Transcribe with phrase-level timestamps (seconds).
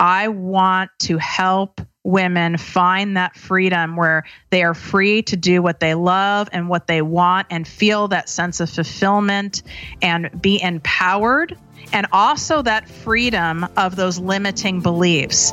[0.00, 5.78] I want to help women find that freedom where they are free to do what
[5.78, 9.62] they love and what they want and feel that sense of fulfillment
[10.00, 11.56] and be empowered
[11.92, 15.52] and also that freedom of those limiting beliefs.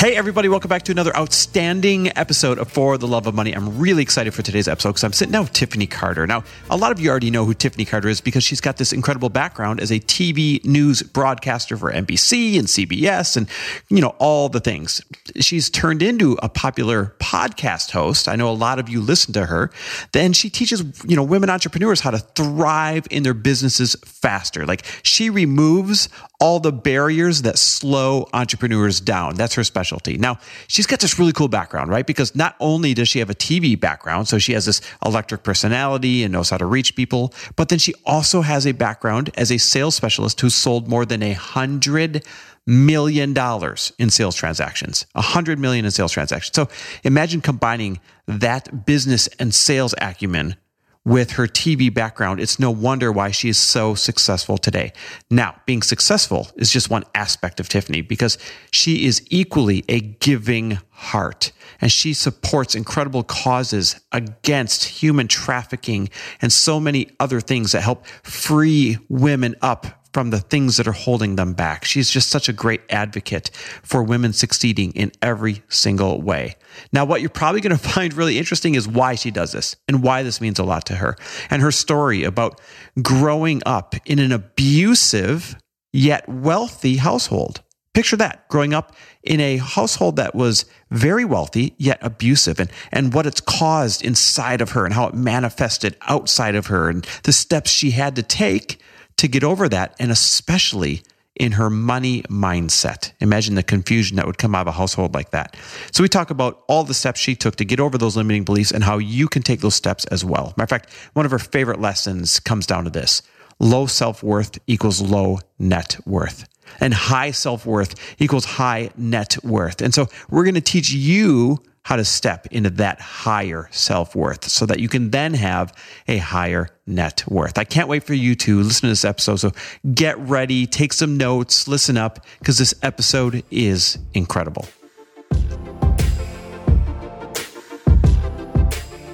[0.00, 3.52] Hey, everybody, welcome back to another outstanding episode of For the Love of Money.
[3.54, 6.26] I'm really excited for today's episode because I'm sitting down with Tiffany Carter.
[6.26, 8.94] Now, a lot of you already know who Tiffany Carter is because she's got this
[8.94, 13.46] incredible background as a TV news broadcaster for NBC and CBS and,
[13.90, 15.02] you know, all the things.
[15.38, 18.26] She's turned into a popular podcast host.
[18.26, 19.70] I know a lot of you listen to her.
[20.12, 24.64] Then she teaches, you know, women entrepreneurs how to thrive in their businesses faster.
[24.64, 26.08] Like she removes
[26.40, 29.34] all the barriers that slow entrepreneurs down.
[29.34, 30.16] That's her specialty.
[30.16, 32.06] Now, she's got this really cool background, right?
[32.06, 36.24] Because not only does she have a TV background, so she has this electric personality
[36.24, 39.58] and knows how to reach people, but then she also has a background as a
[39.58, 42.24] sales specialist who sold more than a hundred
[42.66, 46.54] million dollars in sales transactions, a hundred million in sales transactions.
[46.54, 46.68] So
[47.04, 50.56] imagine combining that business and sales acumen
[51.04, 54.92] with her TV background, it's no wonder why she is so successful today.
[55.30, 58.36] Now, being successful is just one aspect of Tiffany because
[58.70, 66.10] she is equally a giving heart and she supports incredible causes against human trafficking
[66.42, 70.92] and so many other things that help free women up from the things that are
[70.92, 71.84] holding them back.
[71.84, 73.50] She's just such a great advocate
[73.82, 76.56] for women succeeding in every single way.
[76.92, 80.02] Now, what you're probably going to find really interesting is why she does this and
[80.02, 81.16] why this means a lot to her
[81.48, 82.60] and her story about
[83.02, 85.56] growing up in an abusive
[85.92, 87.62] yet wealthy household.
[87.92, 88.94] Picture that growing up
[89.24, 94.60] in a household that was very wealthy yet abusive and, and what it's caused inside
[94.60, 98.22] of her and how it manifested outside of her and the steps she had to
[98.22, 98.80] take
[99.20, 101.02] to get over that, and especially
[101.36, 103.12] in her money mindset.
[103.20, 105.56] Imagine the confusion that would come out of a household like that.
[105.92, 108.72] So, we talk about all the steps she took to get over those limiting beliefs
[108.72, 110.52] and how you can take those steps as well.
[110.56, 113.22] Matter of fact, one of her favorite lessons comes down to this
[113.58, 116.46] low self worth equals low net worth.
[116.80, 119.82] And high self worth equals high net worth.
[119.82, 124.44] And so we're going to teach you how to step into that higher self worth
[124.44, 125.72] so that you can then have
[126.06, 127.58] a higher net worth.
[127.58, 129.36] I can't wait for you to listen to this episode.
[129.36, 129.52] So
[129.94, 134.68] get ready, take some notes, listen up, because this episode is incredible.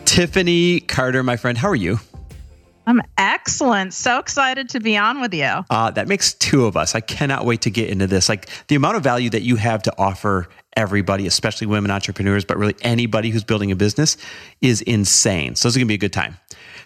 [0.04, 2.00] Tiffany Carter, my friend, how are you?
[2.86, 3.94] I'm excellent.
[3.94, 5.64] So excited to be on with you.
[5.70, 6.94] Uh, that makes two of us.
[6.94, 8.28] I cannot wait to get into this.
[8.28, 12.56] Like the amount of value that you have to offer everybody, especially women entrepreneurs, but
[12.58, 14.16] really anybody who's building a business
[14.60, 15.56] is insane.
[15.56, 16.36] So this is going to be a good time.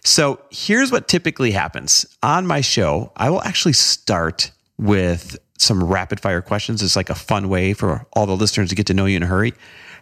[0.03, 3.13] So here's what typically happens on my show.
[3.17, 6.83] I will actually start with some rapid fire questions.
[6.83, 9.23] It's like a fun way for all the listeners to get to know you in
[9.23, 9.53] a hurry.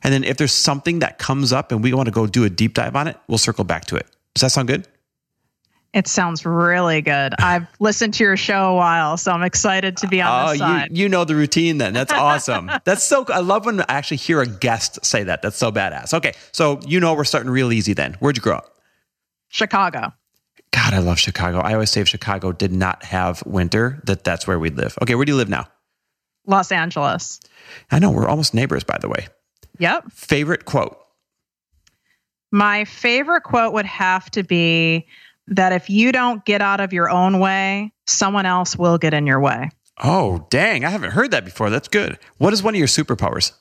[0.04, 2.50] And then if there's something that comes up and we want to go do a
[2.50, 4.06] deep dive on it, we'll circle back to it.
[4.34, 4.86] Does that sound good?
[5.94, 7.34] It sounds really good.
[7.38, 10.58] I've listened to your show a while, so I'm excited to be on oh, this
[10.58, 10.90] side.
[10.90, 11.94] You, you know the routine then.
[11.94, 12.70] That's awesome.
[12.84, 15.40] That's so I love when I actually hear a guest say that.
[15.40, 16.12] That's so badass.
[16.12, 18.14] Okay, so you know we're starting real easy then.
[18.20, 18.76] Where'd you grow up?
[19.48, 20.12] Chicago.
[20.72, 21.60] God, I love Chicago.
[21.60, 24.96] I always say if Chicago did not have winter, that that's where we'd live.
[25.00, 25.66] Okay, where do you live now?
[26.46, 27.40] Los Angeles.
[27.90, 29.28] I know, we're almost neighbors, by the way.
[29.78, 30.12] Yep.
[30.12, 30.98] Favorite quote?
[32.50, 35.06] My favorite quote would have to be
[35.50, 39.26] that if you don't get out of your own way, someone else will get in
[39.26, 39.70] your way.
[40.02, 40.84] Oh, dang.
[40.84, 41.70] I haven't heard that before.
[41.70, 42.18] That's good.
[42.36, 43.52] What is one of your superpowers?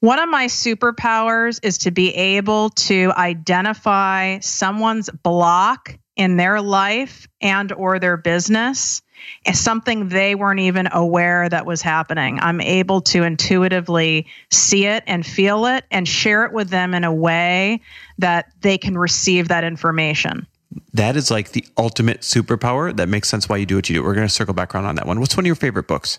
[0.00, 7.26] One of my superpowers is to be able to identify someone's block in their life
[7.40, 9.02] and or their business
[9.46, 12.38] as something they weren't even aware that was happening.
[12.40, 17.04] I'm able to intuitively see it and feel it and share it with them in
[17.04, 17.80] a way
[18.18, 20.46] that they can receive that information
[20.92, 24.02] that is like the ultimate superpower that makes sense why you do what you do.
[24.02, 25.20] We're going to circle back around on that one.
[25.20, 26.18] What's one of your favorite books?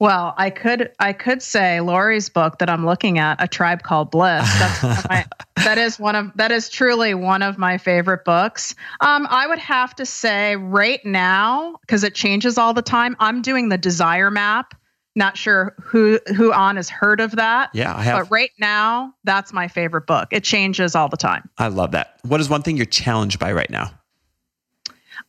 [0.00, 4.10] Well, I could I could say Lori's book that I'm looking at, A Tribe Called
[4.10, 4.42] Bliss.
[4.58, 5.24] That's my,
[5.56, 8.74] that is one of that is truly one of my favorite books.
[9.00, 13.16] Um, I would have to say right now because it changes all the time.
[13.20, 14.74] I'm doing the Desire Map
[15.16, 17.70] Not sure who who on has heard of that.
[17.72, 18.24] Yeah, I have.
[18.24, 20.28] But right now, that's my favorite book.
[20.32, 21.48] It changes all the time.
[21.56, 22.18] I love that.
[22.22, 23.92] What is one thing you're challenged by right now?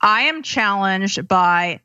[0.01, 1.79] I am challenged by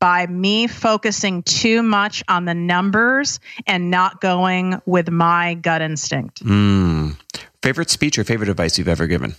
[0.00, 6.44] by me focusing too much on the numbers and not going with my gut instinct.
[6.44, 7.16] Mm.
[7.62, 9.36] Favorite speech or favorite advice you've ever given?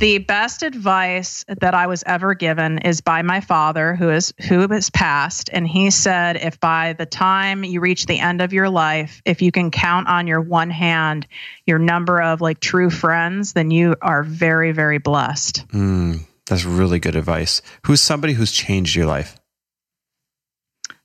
[0.00, 4.66] The best advice that I was ever given is by my father, who is who
[4.68, 8.68] has passed, and he said, "If by the time you reach the end of your
[8.68, 11.26] life, if you can count on your one hand
[11.66, 16.26] your number of like true friends, then you are very, very blessed." Mm.
[16.46, 17.62] That's really good advice.
[17.86, 19.36] Who's somebody who's changed your life?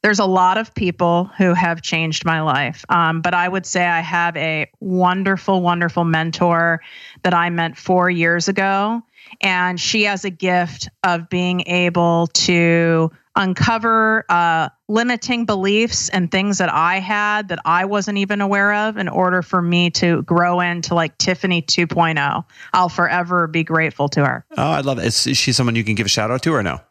[0.02, 2.86] There's a lot of people who have changed my life.
[2.90, 6.82] Um, but I would say I have a wonderful, wonderful mentor
[7.24, 9.02] that I met four years ago.
[9.42, 16.58] And she has a gift of being able to uncover uh, limiting beliefs and things
[16.58, 20.60] that I had that I wasn't even aware of in order for me to grow
[20.60, 22.46] into like Tiffany 2.0.
[22.74, 24.46] I'll forever be grateful to her.
[24.58, 25.06] Oh, I love it.
[25.06, 26.82] Is, is she someone you can give a shout out to or no?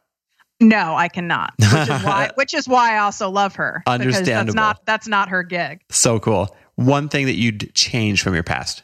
[0.61, 1.55] No, I cannot.
[1.59, 3.83] Which is why, which is why I also love her.
[3.87, 4.47] Understandable.
[4.47, 5.83] That's not, that's not her gig.
[5.91, 6.55] So cool.
[6.75, 8.83] One thing that you'd change from your past?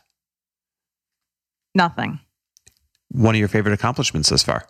[1.75, 2.21] Nothing.
[3.11, 4.67] One of your favorite accomplishments thus far?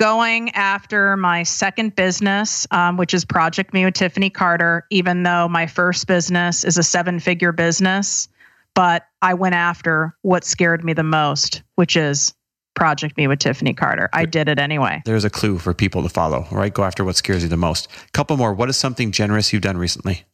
[0.00, 5.46] going after my second business, um, which is Project Me with Tiffany Carter, even though
[5.46, 8.26] my first business is a seven figure business.
[8.74, 12.32] But I went after what scared me the most, which is
[12.74, 14.08] Project Me with Tiffany Carter.
[14.12, 15.02] I did it anyway.
[15.04, 16.72] There's a clue for people to follow, right?
[16.72, 17.88] Go after what scares you the most.
[18.12, 18.54] Couple more.
[18.54, 20.24] What is something generous you've done recently?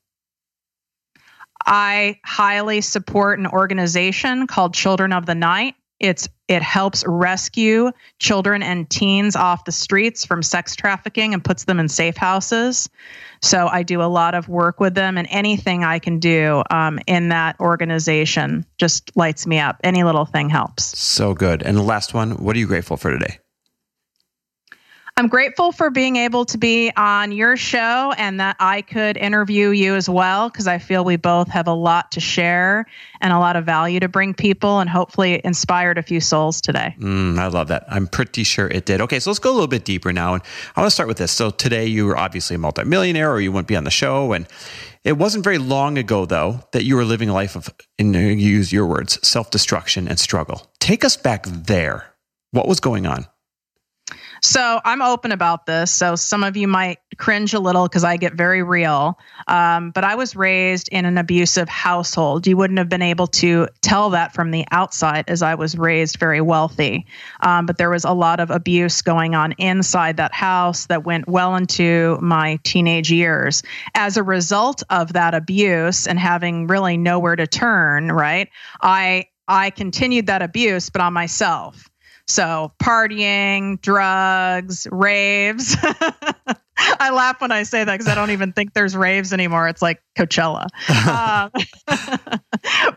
[1.65, 5.75] I highly support an organization called Children of the Night.
[5.99, 11.65] It's it helps rescue children and teens off the streets from sex trafficking and puts
[11.65, 12.89] them in safe houses.
[13.43, 17.01] So I do a lot of work with them, and anything I can do um,
[17.07, 19.81] in that organization just lights me up.
[19.83, 20.99] Any little thing helps.
[20.99, 21.63] So good.
[21.63, 23.39] And the last one, what are you grateful for today?
[25.19, 29.71] I'm grateful for being able to be on your show and that I could interview
[29.71, 32.85] you as well because I feel we both have a lot to share
[33.23, 36.95] and a lot of value to bring people and hopefully inspired a few souls today.
[37.01, 37.87] Mm, I love that.
[37.89, 39.01] I'm pretty sure it did.
[39.01, 40.35] Okay, so let's go a little bit deeper now.
[40.35, 40.43] And
[40.77, 41.33] I want to start with this.
[41.33, 44.35] So today you were obviously a multimillionaire or you wouldn't be on the show.
[44.35, 44.47] And
[45.03, 48.71] it wasn't very long ago, though, that you were living a life of, you use
[48.71, 50.71] your words, self destruction and struggle.
[50.79, 52.13] Take us back there.
[52.51, 53.27] What was going on?
[54.47, 55.91] So I'm open about this.
[55.91, 59.19] So some of you might cringe a little because I get very real.
[59.49, 62.47] Um, but I was raised in an abusive household.
[62.47, 66.19] You wouldn't have been able to tell that from the outside as I was raised
[66.19, 67.07] very wealthy.
[67.41, 71.27] Um, but there was a lot of abuse going on inside that house that went
[71.27, 73.65] well into my teenage years.
[73.97, 78.49] As a result of that abuse and having really nowhere to turn, right?
[78.81, 81.91] I I continued that abuse, but on myself.
[82.27, 85.77] So partying, drugs, raves.
[86.79, 89.69] I laugh when I say that because I don't even think there's raves anymore.
[89.69, 90.67] It's like Coachella.
[91.07, 91.51] um,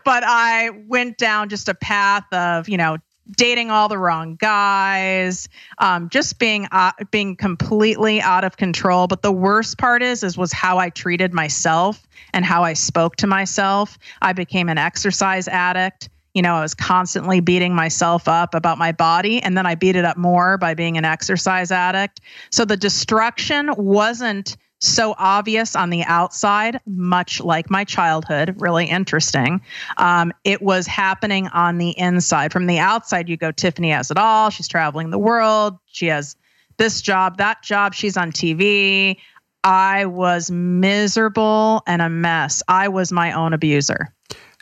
[0.04, 2.98] but I went down just a path of, you know,
[3.36, 5.48] dating all the wrong guys,
[5.78, 9.06] um, just being uh, being completely out of control.
[9.06, 13.16] But the worst part is is was how I treated myself and how I spoke
[13.16, 13.98] to myself.
[14.20, 18.92] I became an exercise addict you know, I was constantly beating myself up about my
[18.92, 19.42] body.
[19.42, 22.20] And then I beat it up more by being an exercise addict.
[22.50, 29.60] So the destruction wasn't so obvious on the outside, much like my childhood, really interesting.
[29.98, 32.50] Um, it was happening on the inside.
[32.52, 34.48] From the outside, you go, Tiffany has it all.
[34.48, 35.78] She's traveling the world.
[35.86, 36.34] She has
[36.78, 37.92] this job, that job.
[37.92, 39.18] She's on TV.
[39.62, 42.62] I was miserable and a mess.
[42.66, 44.14] I was my own abuser.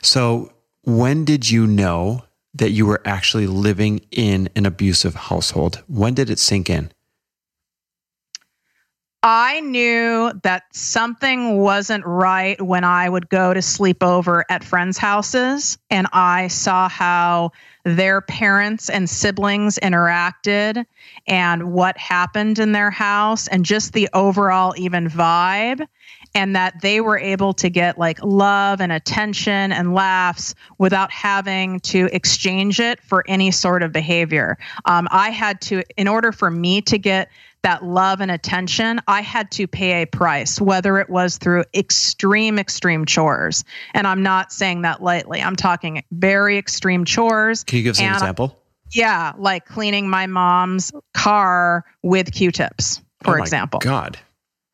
[0.03, 0.51] So
[0.97, 5.83] when did you know that you were actually living in an abusive household?
[5.87, 6.91] When did it sink in?
[9.21, 14.97] I knew that something wasn't right when I would go to sleep over at friends'
[14.97, 17.51] houses and I saw how
[17.83, 20.85] their parents and siblings interacted
[21.27, 25.85] and what happened in their house and just the overall even vibe
[26.35, 31.79] and that they were able to get like love and attention and laughs without having
[31.81, 34.57] to exchange it for any sort of behavior.
[34.85, 37.29] Um, I had to, in order for me to get
[37.61, 42.57] that love and attention, I had to pay a price, whether it was through extreme,
[42.57, 43.65] extreme chores.
[43.93, 45.41] And I'm not saying that lightly.
[45.41, 47.63] I'm talking very extreme chores.
[47.63, 48.57] Can you give us an example?
[48.91, 53.79] Yeah, like cleaning my mom's car with Q-tips, for oh example.
[53.79, 54.17] God.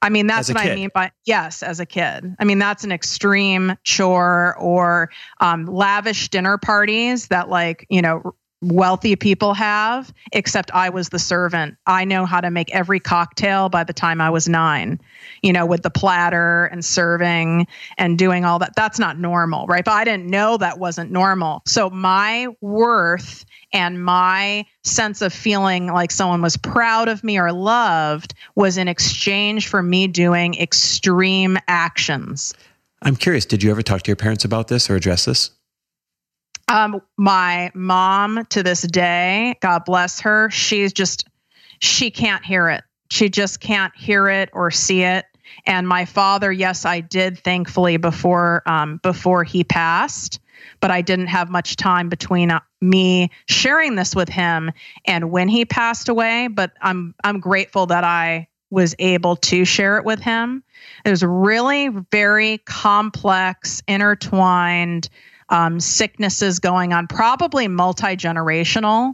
[0.05, 0.71] I mean, that's what kid.
[0.71, 2.35] I mean by yes, as a kid.
[2.37, 5.09] I mean, that's an extreme chore or
[5.39, 8.35] um, lavish dinner parties that, like, you know,
[8.65, 11.75] wealthy people have, except I was the servant.
[11.85, 14.99] I know how to make every cocktail by the time I was nine,
[15.41, 17.67] you know, with the platter and serving
[17.97, 18.75] and doing all that.
[18.75, 19.85] That's not normal, right?
[19.85, 21.61] But I didn't know that wasn't normal.
[21.65, 27.51] So my worth and my sense of feeling like someone was proud of me or
[27.51, 32.53] loved was in exchange for me doing extreme actions.
[33.01, 35.51] I'm curious, did you ever talk to your parents about this or address this?
[36.67, 41.25] Um, my mom to this day, God bless her, she's just
[41.79, 42.83] she can't hear it.
[43.09, 45.25] She just can't hear it or see it.
[45.67, 50.39] And my father, yes, I did, thankfully, before um, before he passed,
[50.79, 54.71] but I didn't have much time between uh, me sharing this with him
[55.05, 56.47] and when he passed away.
[56.47, 60.63] But I'm I'm grateful that I was able to share it with him.
[61.05, 65.09] It was really very complex, intertwined
[65.49, 69.13] um, sicknesses going on, probably multi generational,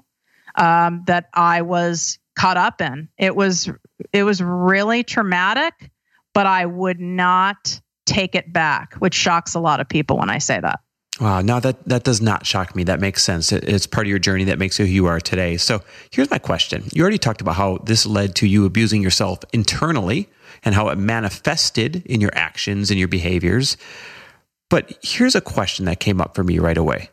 [0.56, 3.10] um, that I was caught up in.
[3.18, 3.70] It was
[4.14, 5.92] it was really traumatic,
[6.34, 10.40] but I would not take it back, which shocks a lot of people when I
[10.40, 10.80] say that.
[11.20, 12.84] Wow, now that that does not shock me.
[12.84, 13.52] That makes sense.
[13.52, 15.58] It, it's part of your journey that makes you who you are today.
[15.58, 19.40] So here's my question: You already talked about how this led to you abusing yourself
[19.54, 20.30] internally
[20.64, 23.78] and how it manifested in your actions and your behaviors.
[24.72, 27.10] But here's a question that came up for me right away.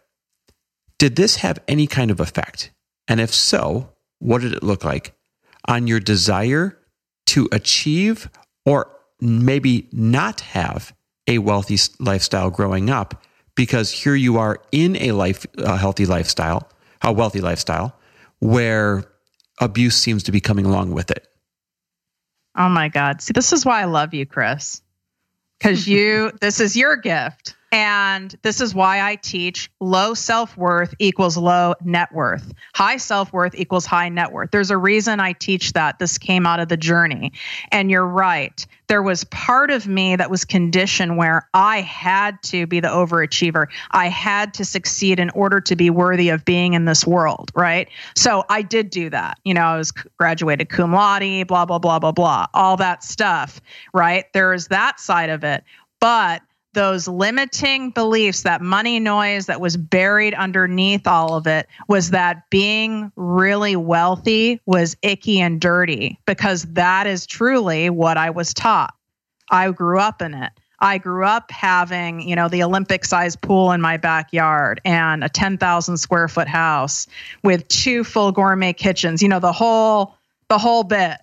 [0.99, 2.71] Did this have any kind of effect?
[3.09, 5.15] And if so, what did it look like
[5.67, 6.79] on your desire
[7.27, 8.31] to achieve
[8.65, 10.95] or maybe not have
[11.27, 13.25] a wealthy lifestyle growing up?
[13.57, 16.71] Because here you are in a life, a healthy lifestyle,
[17.03, 17.99] a wealthy lifestyle,
[18.39, 19.03] where
[19.61, 21.27] abuse seems to be coming along with it.
[22.57, 23.21] Oh my God.
[23.21, 24.81] See, this is why I love you, Chris
[25.59, 30.95] because you this is your gift and this is why I teach low self worth
[30.99, 32.53] equals low net worth.
[32.75, 34.51] High self worth equals high net worth.
[34.51, 35.99] There's a reason I teach that.
[35.99, 37.33] This came out of the journey.
[37.71, 38.67] And you're right.
[38.87, 43.67] There was part of me that was conditioned where I had to be the overachiever.
[43.91, 47.89] I had to succeed in order to be worthy of being in this world, right?
[48.17, 49.39] So I did do that.
[49.45, 53.61] You know, I was graduated cum laude, blah, blah, blah, blah, blah, all that stuff,
[53.93, 54.25] right?
[54.33, 55.65] There's that side of it.
[56.01, 56.43] But
[56.75, 62.49] those limiting beliefs, that money noise that was buried underneath all of it, was that
[62.51, 68.95] being really wealthy was icky and dirty because that is truly what I was taught.
[69.51, 70.53] I grew up in it.
[70.81, 75.29] I grew up having, you know, the Olympic sized pool in my backyard and a
[75.29, 77.09] 10,000 square foot house
[77.43, 80.15] with two full gourmet kitchens, you know, the whole
[80.49, 81.19] the whole bit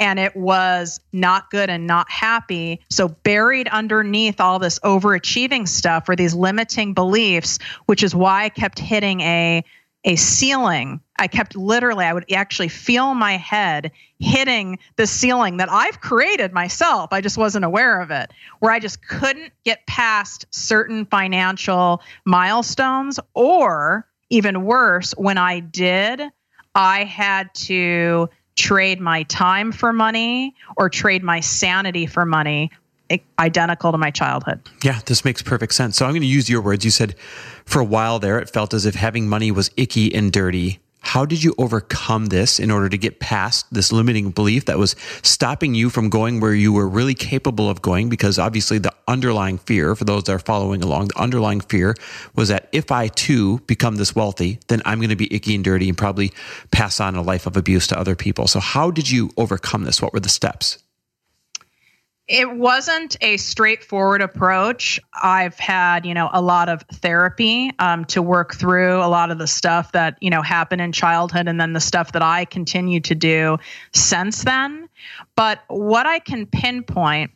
[0.00, 2.80] and it was not good and not happy.
[2.88, 8.48] So, buried underneath all this overachieving stuff were these limiting beliefs, which is why I
[8.48, 9.62] kept hitting a
[10.04, 10.98] a ceiling.
[11.18, 16.54] I kept literally, I would actually feel my head hitting the ceiling that I've created
[16.54, 17.12] myself.
[17.12, 23.20] I just wasn't aware of it, where I just couldn't get past certain financial milestones,
[23.34, 26.22] or even worse, when I did,
[26.74, 32.70] I had to trade my time for money or trade my sanity for money
[33.38, 34.60] identical to my childhood.
[34.84, 35.96] Yeah, this makes perfect sense.
[35.96, 36.84] So I'm going to use your words.
[36.84, 37.16] You said
[37.64, 40.80] for a while there, it felt as if having money was icky and dirty.
[41.00, 44.94] How did you overcome this in order to get past this limiting belief that was
[45.22, 48.08] stopping you from going where you were really capable of going?
[48.08, 51.94] Because obviously, the underlying fear, for those that are following along, the underlying fear
[52.34, 55.64] was that if I too become this wealthy, then I'm going to be icky and
[55.64, 56.32] dirty and probably
[56.70, 58.46] pass on a life of abuse to other people.
[58.46, 60.00] So, how did you overcome this?
[60.00, 60.78] What were the steps?
[62.30, 65.00] It wasn't a straightforward approach.
[65.20, 69.38] I've had, you know, a lot of therapy um, to work through a lot of
[69.38, 73.00] the stuff that, you know, happened in childhood and then the stuff that I continue
[73.00, 73.58] to do
[73.92, 74.88] since then.
[75.34, 77.32] But what I can pinpoint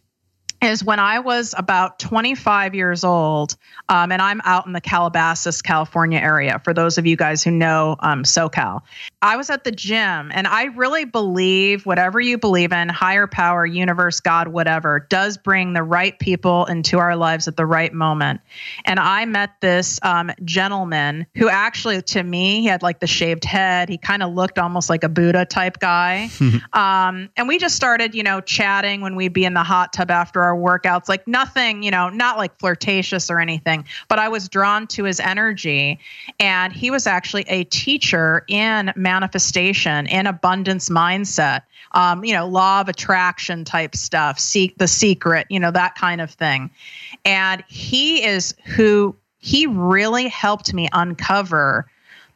[0.65, 3.57] is when I was about 25 years old,
[3.89, 6.61] um, and I'm out in the Calabasas, California area.
[6.65, 8.81] For those of you guys who know um, SoCal,
[9.23, 13.67] I was at the gym, and I really believe whatever you believe in, higher power,
[13.67, 18.41] universe, God, whatever, does bring the right people into our lives at the right moment.
[18.85, 23.45] And I met this um, gentleman who actually, to me, he had like the shaved
[23.45, 23.89] head.
[23.89, 26.31] He kind of looked almost like a Buddha type guy.
[26.73, 30.11] Um, and we just started, you know, chatting when we'd be in the hot tub
[30.11, 34.49] after our workouts, like nothing, you know, not like flirtatious or anything, but I was
[34.49, 35.99] drawn to his energy.
[36.41, 42.81] And he was actually a teacher in manifestation in abundance mindset, um, you know, law
[42.81, 46.71] of attraction type stuff, seek the secret, you know, that kind of thing.
[47.25, 51.87] And he is who he really helped me uncover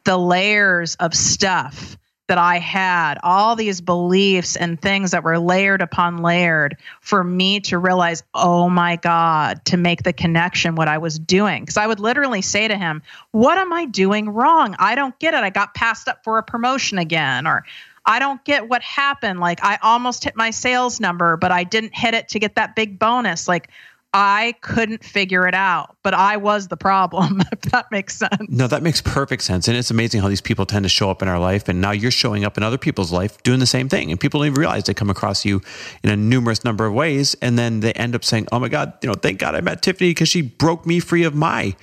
[0.05, 1.97] the layers of stuff
[2.28, 7.61] that I had, all these beliefs and things that were layered upon layered for me
[7.61, 11.62] to realize, oh my God, to make the connection what I was doing.
[11.62, 14.76] Because I would literally say to him, What am I doing wrong?
[14.78, 15.38] I don't get it.
[15.38, 17.64] I got passed up for a promotion again, or
[18.04, 19.40] I don't get what happened.
[19.40, 22.76] Like, I almost hit my sales number, but I didn't hit it to get that
[22.76, 23.49] big bonus.
[23.49, 23.70] Like,
[24.15, 28.49] I couldn't figure it out, but I was the problem, if that makes sense.
[28.49, 29.69] No, that makes perfect sense.
[29.69, 31.69] And it's amazing how these people tend to show up in our life.
[31.69, 34.11] And now you're showing up in other people's life doing the same thing.
[34.11, 35.61] And people don't even realize they come across you
[36.03, 37.37] in a numerous number of ways.
[37.43, 39.83] And then they end up saying, Oh my God, you know, thank God I met
[39.83, 41.77] Tiffany because she broke me free of my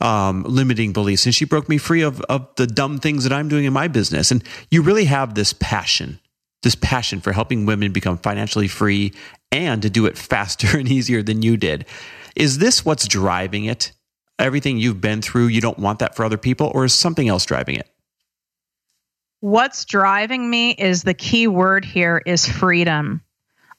[0.00, 3.48] um, limiting beliefs and she broke me free of, of the dumb things that I'm
[3.48, 4.30] doing in my business.
[4.30, 6.20] And you really have this passion
[6.64, 9.12] this passion for helping women become financially free
[9.52, 11.86] and to do it faster and easier than you did.
[12.34, 13.92] Is this what's driving it?
[14.40, 17.44] Everything you've been through, you don't want that for other people, or is something else
[17.44, 17.88] driving it?
[19.38, 23.22] What's driving me is the key word here is freedom.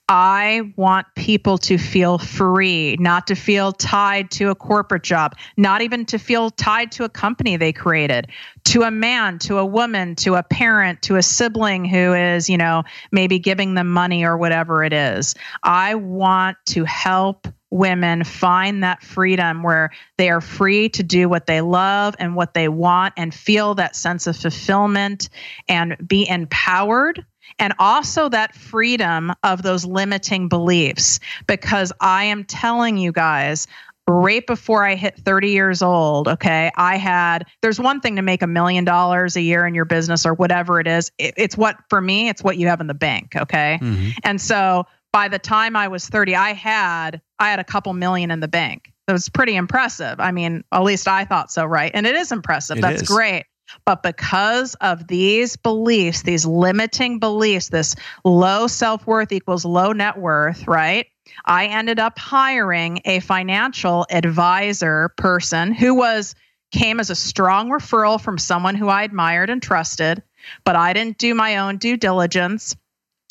[0.07, 5.81] I want people to feel free, not to feel tied to a corporate job, not
[5.81, 8.27] even to feel tied to a company they created,
[8.65, 12.57] to a man, to a woman, to a parent, to a sibling who is, you
[12.57, 15.33] know, maybe giving them money or whatever it is.
[15.63, 21.45] I want to help women find that freedom where they are free to do what
[21.45, 25.29] they love and what they want and feel that sense of fulfillment
[25.67, 27.25] and be empowered
[27.59, 31.19] and also that freedom of those limiting beliefs.
[31.47, 33.67] Because I am telling you guys,
[34.07, 38.41] right before I hit 30 years old, okay, I had, there's one thing to make
[38.41, 41.11] a million dollars a year in your business or whatever it is.
[41.17, 43.79] It, it's what, for me, it's what you have in the bank, okay?
[43.81, 44.09] Mm-hmm.
[44.23, 48.31] And so by the time I was 30, I had, I had a couple million
[48.31, 48.91] in the bank.
[49.07, 50.19] That was pretty impressive.
[50.19, 51.91] I mean, at least I thought so, right?
[51.93, 52.77] And it is impressive.
[52.77, 53.07] It That's is.
[53.07, 53.45] great.
[53.85, 60.17] But because of these beliefs, these limiting beliefs, this low self worth equals low net
[60.17, 61.07] worth, right?
[61.45, 66.35] I ended up hiring a financial advisor person who was
[66.71, 70.21] came as a strong referral from someone who I admired and trusted,
[70.63, 72.75] but I didn't do my own due diligence.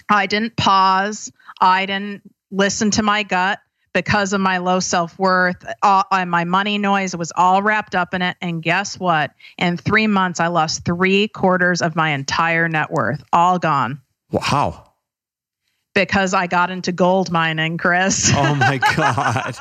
[0.08, 1.30] I didn't pause.
[1.60, 3.60] I didn't listen to my gut
[3.94, 8.20] because of my low self worth, uh, my money noise was all wrapped up in
[8.20, 8.36] it.
[8.42, 9.30] And guess what?
[9.56, 14.02] In three months, I lost three quarters of my entire net worth, all gone.
[14.30, 14.90] Wow.
[15.94, 18.32] Because I got into gold mining, Chris.
[18.34, 19.56] Oh my God.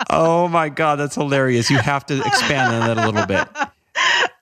[0.10, 0.96] oh my God.
[0.96, 1.70] That's hilarious.
[1.70, 3.48] You have to expand on that a little bit.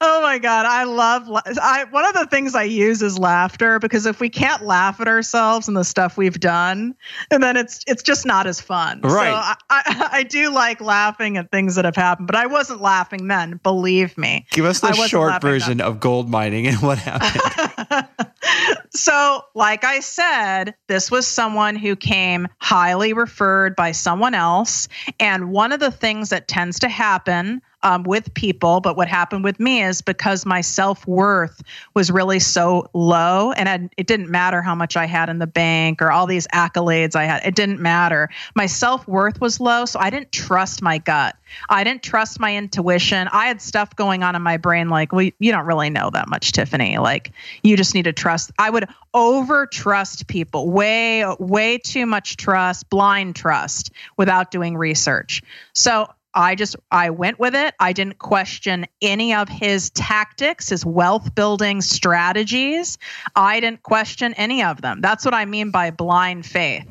[0.05, 1.31] Oh my god, I love.
[1.31, 5.07] I one of the things I use is laughter because if we can't laugh at
[5.07, 6.95] ourselves and the stuff we've done,
[7.31, 9.01] and then it's it's just not as fun.
[9.03, 9.31] Right.
[9.31, 12.81] So I, I, I do like laughing at things that have happened, but I wasn't
[12.81, 13.61] laughing then.
[13.63, 14.47] Believe me.
[14.51, 15.87] Give us the short version then.
[15.87, 18.09] of gold mining and what happened.
[18.95, 24.89] so, like I said, this was someone who came highly referred by someone else,
[25.21, 28.81] and one of the things that tends to happen um, with people.
[28.81, 31.63] But what happened with me is because my self worth
[31.95, 36.03] was really so low, and it didn't matter how much I had in the bank
[36.03, 37.45] or all these accolades I had.
[37.45, 38.29] It didn't matter.
[38.55, 41.37] My self worth was low, so I didn't trust my gut.
[41.69, 43.29] I didn't trust my intuition.
[43.29, 46.29] I had stuff going on in my brain like, well, you don't really know that
[46.29, 46.99] much, Tiffany.
[46.99, 48.51] Like, you just need to trust.
[48.59, 55.43] I would over trust people, way, way too much trust, blind trust without doing research.
[55.75, 57.75] So I just I went with it.
[57.79, 62.99] I didn't question any of his tactics, his wealth building strategies.
[63.37, 65.01] I didn't question any of them.
[65.01, 66.87] That's what I mean by blind faith.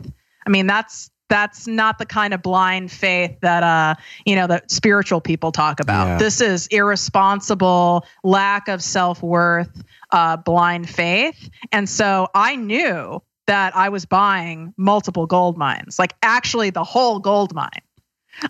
[0.45, 4.69] I mean that's that's not the kind of blind faith that uh you know that
[4.69, 6.05] spiritual people talk about.
[6.05, 6.17] Yeah.
[6.17, 11.49] This is irresponsible, lack of self-worth, uh blind faith.
[11.71, 17.19] And so I knew that I was buying multiple gold mines, like actually the whole
[17.19, 17.81] gold mine.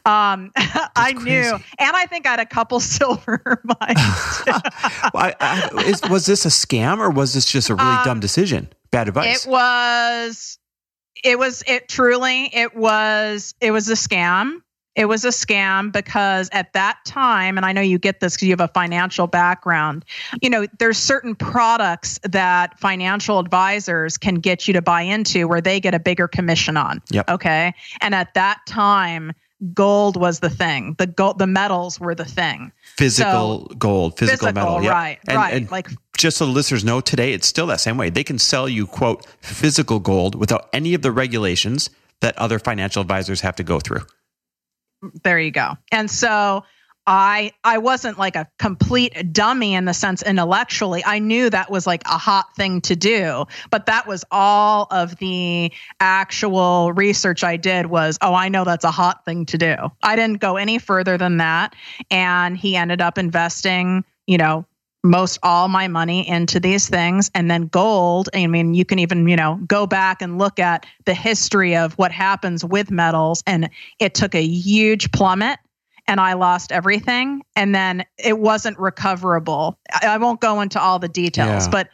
[0.05, 1.29] Um, I crazy.
[1.29, 3.79] knew, and I think I had a couple silver mines.
[3.89, 8.19] I, I, is, was this a scam or was this just a really um, dumb
[8.19, 8.69] decision?
[8.91, 9.45] Bad advice.
[9.45, 10.59] It was.
[11.23, 11.63] It was.
[11.67, 12.49] It truly.
[12.53, 13.53] It was.
[13.61, 14.61] It was a scam.
[14.93, 18.47] It was a scam because at that time, and I know you get this because
[18.47, 20.03] you have a financial background,
[20.41, 25.61] you know, there's certain products that financial advisors can get you to buy into where
[25.61, 27.01] they get a bigger commission on.
[27.09, 27.29] Yep.
[27.29, 27.73] Okay.
[28.01, 29.31] And at that time,
[29.73, 30.95] gold was the thing.
[30.97, 32.71] The gold, the metals were the thing.
[32.97, 34.91] Physical so, gold, physical, physical metal, yeah.
[34.91, 35.19] right?
[35.27, 35.53] And, right.
[35.53, 38.09] And like just so the listeners know today, it's still that same way.
[38.09, 41.89] They can sell you, quote, physical gold without any of the regulations
[42.21, 44.01] that other financial advisors have to go through.
[45.23, 45.77] There you go.
[45.91, 46.63] And so
[47.07, 51.03] I I wasn't like a complete dummy in the sense intellectually.
[51.03, 55.15] I knew that was like a hot thing to do, but that was all of
[55.17, 59.75] the actual research I did was, oh, I know that's a hot thing to do.
[60.03, 61.75] I didn't go any further than that
[62.11, 64.65] and he ended up investing, you know,
[65.03, 69.27] most all my money into these things and then gold i mean you can even
[69.27, 73.67] you know go back and look at the history of what happens with metals and
[73.97, 75.57] it took a huge plummet
[76.11, 77.41] and I lost everything.
[77.55, 79.79] And then it wasn't recoverable.
[79.93, 81.71] I, I won't go into all the details, yeah.
[81.71, 81.89] but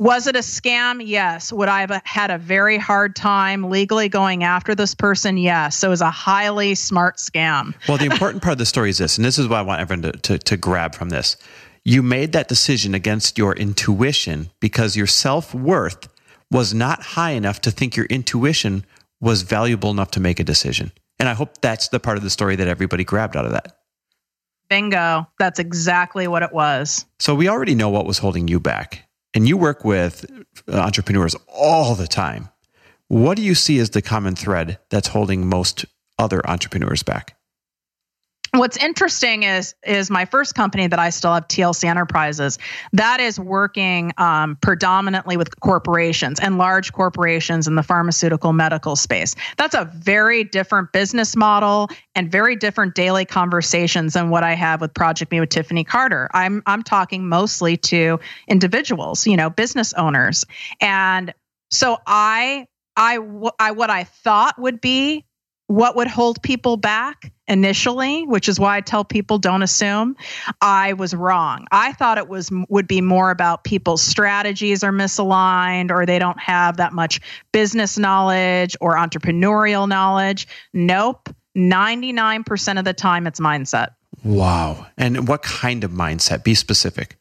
[0.00, 1.00] was it a scam?
[1.04, 1.52] Yes.
[1.52, 5.36] Would I have had a very hard time legally going after this person?
[5.36, 5.76] Yes.
[5.76, 7.74] So it was a highly smart scam.
[7.86, 9.80] Well, the important part of the story is this, and this is what I want
[9.80, 11.36] everyone to, to, to grab from this.
[11.84, 16.08] You made that decision against your intuition because your self worth
[16.50, 18.84] was not high enough to think your intuition
[19.20, 20.90] was valuable enough to make a decision.
[21.20, 23.76] And I hope that's the part of the story that everybody grabbed out of that.
[24.70, 25.28] Bingo.
[25.38, 27.04] That's exactly what it was.
[27.18, 29.06] So we already know what was holding you back.
[29.34, 30.24] And you work with
[30.66, 32.48] uh, entrepreneurs all the time.
[33.08, 35.84] What do you see as the common thread that's holding most
[36.18, 37.36] other entrepreneurs back?
[38.52, 42.58] What's interesting is is my first company that I still have TLC Enterprises
[42.92, 49.36] that is working um, predominantly with corporations and large corporations in the pharmaceutical medical space.
[49.56, 54.80] That's a very different business model and very different daily conversations than what I have
[54.80, 56.28] with Project Me with Tiffany Carter.
[56.32, 60.44] I'm I'm talking mostly to individuals, you know, business owners,
[60.80, 61.32] and
[61.70, 63.18] so I I,
[63.58, 65.24] I what I thought would be
[65.70, 70.16] what would hold people back initially which is why i tell people don't assume
[70.60, 71.66] i was wrong.
[71.70, 76.38] I thought it was would be more about people's strategies are misaligned or they don't
[76.40, 77.20] have that much
[77.52, 80.48] business knowledge or entrepreneurial knowledge.
[80.72, 81.28] Nope.
[81.56, 83.88] 99% of the time it's mindset.
[84.24, 84.86] Wow.
[84.96, 86.44] And what kind of mindset?
[86.44, 87.16] Be specific.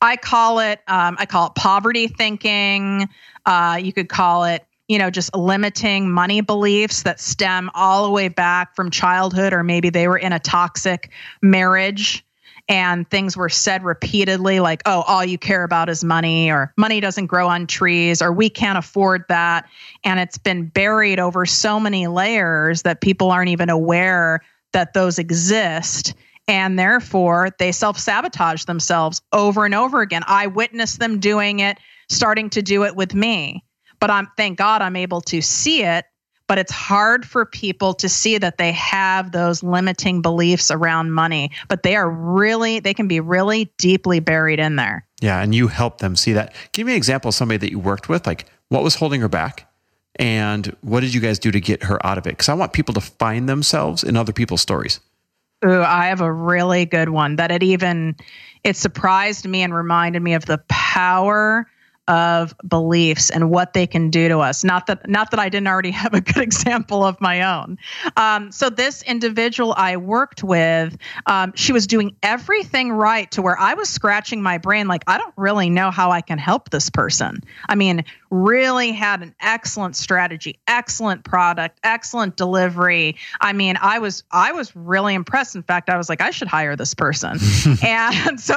[0.00, 3.08] I call it um, i call it poverty thinking.
[3.46, 8.10] Uh, you could call it you know, just limiting money beliefs that stem all the
[8.10, 11.10] way back from childhood, or maybe they were in a toxic
[11.42, 12.24] marriage
[12.68, 17.00] and things were said repeatedly, like, oh, all you care about is money, or money
[17.00, 19.68] doesn't grow on trees, or we can't afford that.
[20.02, 24.40] And it's been buried over so many layers that people aren't even aware
[24.72, 26.14] that those exist.
[26.48, 30.22] And therefore, they self sabotage themselves over and over again.
[30.26, 33.62] I witnessed them doing it, starting to do it with me
[34.04, 36.04] but I'm thank God I'm able to see it.
[36.46, 41.52] But it's hard for people to see that they have those limiting beliefs around money,
[41.68, 45.06] but they are really, they can be really deeply buried in there.
[45.22, 45.40] Yeah.
[45.40, 46.54] And you help them see that.
[46.72, 48.26] Give me an example of somebody that you worked with.
[48.26, 49.72] Like, what was holding her back?
[50.16, 52.32] And what did you guys do to get her out of it?
[52.32, 55.00] Because I want people to find themselves in other people's stories.
[55.64, 58.16] Ooh, I have a really good one that it even
[58.64, 61.66] it surprised me and reminded me of the power
[62.06, 64.62] of beliefs and what they can do to us.
[64.64, 67.78] Not that not that I didn't already have a good example of my own.
[68.16, 73.58] Um, so this individual I worked with, um, she was doing everything right to where
[73.58, 76.90] I was scratching my brain, like I don't really know how I can help this
[76.90, 77.42] person.
[77.68, 83.16] I mean, really had an excellent strategy, excellent product, excellent delivery.
[83.40, 85.54] I mean, I was I was really impressed.
[85.54, 87.38] In fact, I was like, I should hire this person.
[87.84, 88.56] and so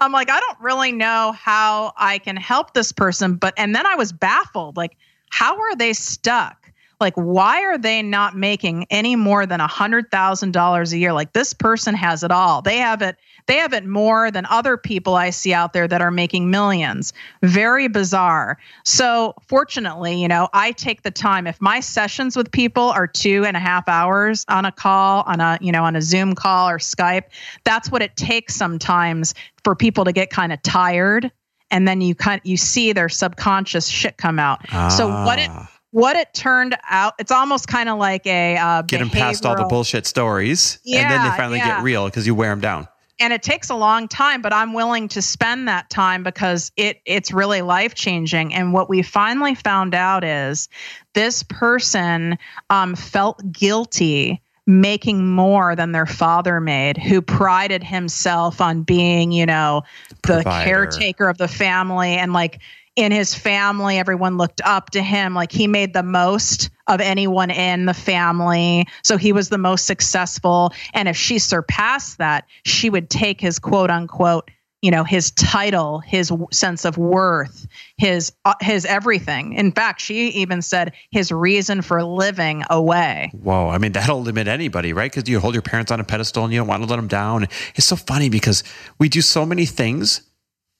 [0.00, 3.86] I'm like, I don't really know how I can help this person, but and then
[3.86, 4.96] I was baffled like
[5.30, 6.65] how are they stuck?
[7.00, 11.12] Like why are they not making any more than a $100,000 a year?
[11.12, 12.62] Like this person has it all.
[12.62, 16.02] They have it they have it more than other people I see out there that
[16.02, 17.12] are making millions.
[17.42, 18.58] Very bizarre.
[18.84, 21.46] So, fortunately, you know, I take the time.
[21.46, 25.40] If my sessions with people are two and a half hours on a call, on
[25.40, 27.24] a, you know, on a Zoom call or Skype,
[27.64, 31.30] that's what it takes sometimes for people to get kind of tired.
[31.70, 34.60] And then you kind you see their subconscious shit come out.
[34.70, 34.88] Ah.
[34.88, 35.70] So what it ah.
[35.90, 39.56] What it turned out, it's almost kind of like a uh, get them past all
[39.56, 41.76] the bullshit stories, yeah, and then they finally yeah.
[41.76, 44.72] get real because you wear them down and it takes a long time but i'm
[44.72, 49.54] willing to spend that time because it it's really life changing and what we finally
[49.54, 50.68] found out is
[51.14, 52.36] this person
[52.70, 59.46] um, felt guilty making more than their father made who prided himself on being you
[59.46, 59.82] know
[60.22, 60.68] the Provider.
[60.68, 62.60] caretaker of the family and like
[62.96, 65.34] in his family everyone looked up to him.
[65.34, 68.86] Like he made the most of anyone in the family.
[69.04, 70.72] So he was the most successful.
[70.94, 74.50] And if she surpassed that she would take his quote unquote
[74.82, 79.54] you know his title his sense of worth his uh, his everything.
[79.54, 83.30] In fact she even said his reason for living away.
[83.34, 85.10] Whoa i mean that'll limit anybody right?
[85.10, 87.08] Because you hold your parents on a pedestal and you don't want to let them
[87.08, 87.44] down.
[87.74, 88.62] It's so funny because
[88.98, 90.22] we do so many things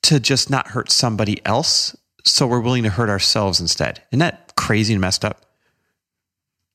[0.04, 1.96] to just not hurt somebody else
[2.26, 5.46] so we're willing to hurt ourselves instead isn't that crazy and messed up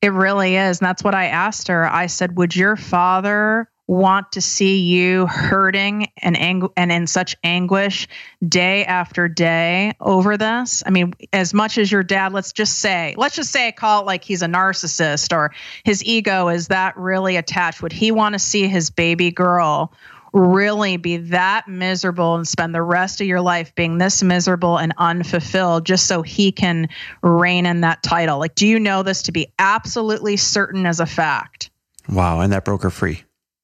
[0.02, 4.32] it really is and that's what i asked her i said would your father want
[4.32, 8.08] to see you hurting and ang- and in such anguish
[8.48, 10.82] day after day over this.
[10.86, 14.06] I mean, as much as your dad, let's just say, let's just say, call it
[14.06, 17.82] like he's a narcissist or his ego is that really attached.
[17.82, 19.92] Would he want to see his baby girl
[20.34, 24.94] really be that miserable and spend the rest of your life being this miserable and
[24.98, 26.88] unfulfilled just so he can
[27.22, 28.39] reign in that title?
[28.39, 31.70] Like, do you know this to be absolutely certain as a fact?
[32.10, 32.39] Wow.
[32.39, 33.24] And that broke her free.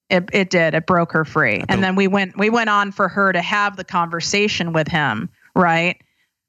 [0.10, 0.74] It, it did.
[0.74, 1.64] It broke her free.
[1.68, 5.30] And then we went we went on for her to have the conversation with him,
[5.54, 6.02] right?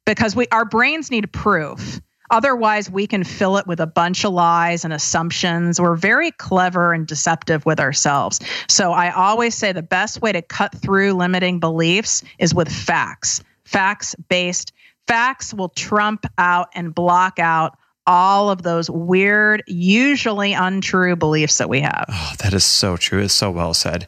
[0.07, 2.01] Because we our brains need proof.
[2.31, 5.81] Otherwise, we can fill it with a bunch of lies and assumptions.
[5.81, 8.41] We're very clever and deceptive with ourselves.
[8.69, 13.43] So I always say the best way to cut through limiting beliefs is with facts.
[13.65, 14.73] Facts based
[15.07, 21.69] facts will trump out and block out all of those weird, usually untrue beliefs that
[21.69, 22.07] we have.
[22.09, 23.23] Oh, that is so true.
[23.23, 24.07] It's so well said.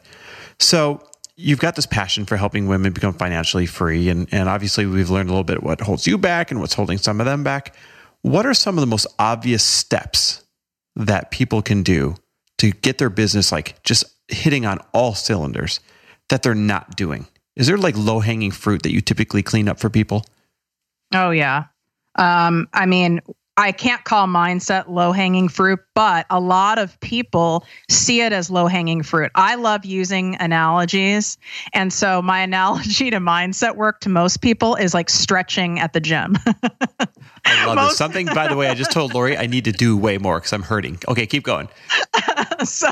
[0.59, 1.03] So,
[1.35, 4.09] you've got this passion for helping women become financially free.
[4.09, 6.97] And, and obviously, we've learned a little bit what holds you back and what's holding
[6.97, 7.75] some of them back.
[8.21, 10.43] What are some of the most obvious steps
[10.95, 12.15] that people can do
[12.59, 15.79] to get their business like just hitting on all cylinders
[16.29, 17.27] that they're not doing?
[17.55, 20.25] Is there like low hanging fruit that you typically clean up for people?
[21.13, 21.65] Oh, yeah.
[22.15, 23.21] Um, I mean,
[23.61, 28.49] I can't call mindset low hanging fruit, but a lot of people see it as
[28.49, 29.31] low hanging fruit.
[29.35, 31.37] I love using analogies.
[31.71, 35.99] And so my analogy to mindset work to most people is like stretching at the
[35.99, 36.37] gym.
[37.45, 37.97] I love most- this.
[37.97, 40.53] Something, by the way, I just told Lori I need to do way more because
[40.53, 40.99] I'm hurting.
[41.07, 41.69] Okay, keep going.
[42.63, 42.89] so,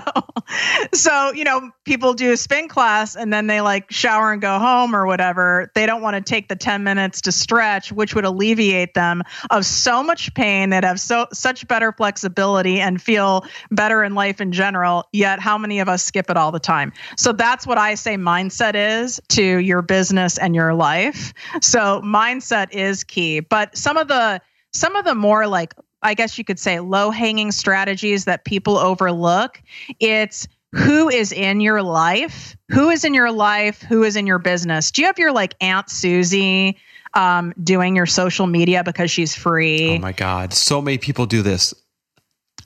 [0.94, 4.60] so, you know, people do a spin class and then they like shower and go
[4.60, 5.72] home or whatever.
[5.74, 9.66] They don't want to take the 10 minutes to stretch, which would alleviate them of
[9.66, 14.52] so much pain that have so such better flexibility and feel better in life in
[14.52, 15.06] general.
[15.14, 16.92] Yet, how many of us skip it all the time?
[17.18, 21.34] So, that's what I say mindset is to your business and your life.
[21.62, 23.40] So, mindset is key.
[23.40, 24.42] But some of the
[24.72, 28.78] some of the more like I guess you could say low hanging strategies that people
[28.78, 29.62] overlook.
[30.00, 34.40] It's who is in your life, who is in your life, who is in your
[34.40, 34.92] business.
[34.92, 36.78] Do you have your like Aunt Susie
[37.14, 39.98] um, doing your social media because she's free?
[39.98, 40.54] Oh my God.
[40.54, 41.74] So many people do this.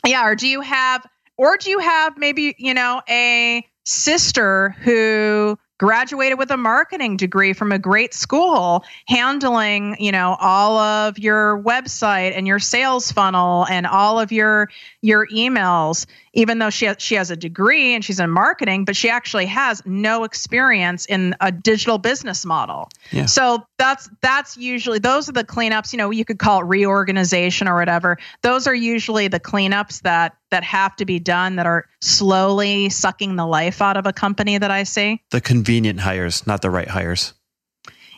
[0.06, 0.28] Yeah.
[0.28, 1.06] Or do you have,
[1.38, 7.52] or do you have maybe, you know, a sister who graduated with a marketing degree
[7.52, 13.66] from a great school handling you know all of your website and your sales funnel
[13.70, 14.70] and all of your
[15.02, 18.96] your emails even though she has, she has a degree and she's in marketing but
[18.96, 23.26] she actually has no experience in a digital business model yeah.
[23.26, 27.68] so that's that's usually those are the cleanups you know you could call it reorganization
[27.68, 31.86] or whatever those are usually the cleanups that that have to be done that are
[32.02, 36.62] slowly sucking the life out of a company that i see the convenient hires not
[36.62, 37.34] the right hires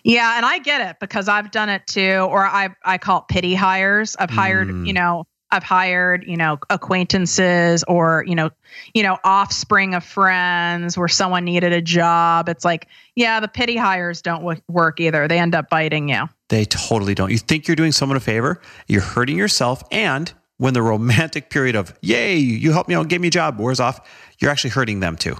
[0.07, 3.23] yeah, and I get it because I've done it too, or I I call it
[3.27, 4.15] pity hires.
[4.15, 4.85] I've hired, mm.
[4.85, 5.25] you know,
[5.55, 8.49] I've hired, you know, acquaintances or, you know,
[8.93, 12.49] you know, offspring of friends where someone needed a job.
[12.49, 15.27] It's like, yeah, the pity hires don't w- work either.
[15.27, 16.25] They end up biting you.
[16.49, 17.31] They totally don't.
[17.31, 19.81] You think you're doing someone a favor, you're hurting yourself.
[19.91, 23.59] And when the romantic period of, yay, you helped me out, gave me a job,
[23.59, 24.07] wears off,
[24.39, 25.37] you're actually hurting them too.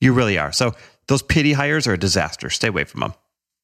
[0.00, 0.52] You really are.
[0.52, 0.74] So
[1.08, 2.50] those pity hires are a disaster.
[2.50, 3.14] Stay away from them.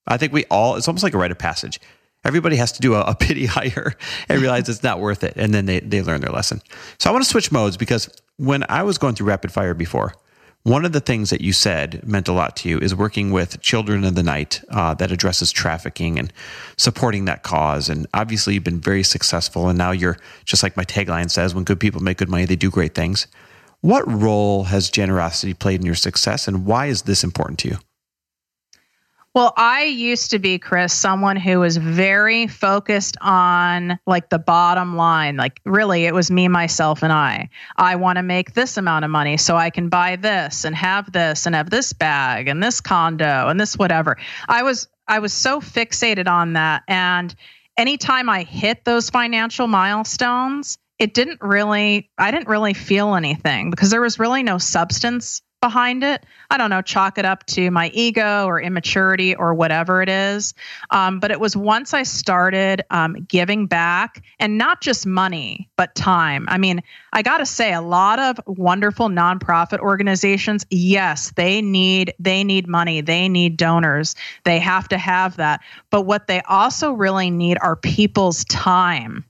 [0.06, 1.78] I think we all, it's almost like a rite of passage.
[2.24, 3.94] Everybody has to do a, a pity hire
[4.28, 5.34] and realize it's not worth it.
[5.36, 6.62] And then they, they learn their lesson.
[6.98, 10.14] So I want to switch modes because when I was going through rapid fire before,
[10.62, 13.62] one of the things that you said meant a lot to you is working with
[13.62, 16.30] Children of the Night uh, that addresses trafficking and
[16.76, 17.88] supporting that cause.
[17.88, 19.68] And obviously, you've been very successful.
[19.68, 22.56] And now you're just like my tagline says when good people make good money, they
[22.56, 23.26] do great things.
[23.80, 27.78] What role has generosity played in your success, and why is this important to you?
[29.32, 34.96] Well, I used to be, Chris, someone who was very focused on like the bottom
[34.96, 35.36] line.
[35.36, 37.48] Like, really, it was me, myself, and I.
[37.76, 41.12] I want to make this amount of money so I can buy this and have
[41.12, 44.16] this and have this bag and this condo and this whatever.
[44.48, 46.82] I was I was so fixated on that.
[46.88, 47.32] And
[47.76, 53.90] anytime I hit those financial milestones, it didn't really I didn't really feel anything because
[53.90, 56.24] there was really no substance behind it.
[56.50, 60.54] I don't know, chalk it up to my ego or immaturity or whatever it is.
[60.90, 65.94] Um, but it was once I started um, giving back and not just money, but
[65.94, 66.46] time.
[66.48, 72.14] I mean, I got to say, a lot of wonderful nonprofit organizations, yes, they need
[72.18, 75.60] they need money, they need donors, they have to have that.
[75.90, 79.24] But what they also really need are people's time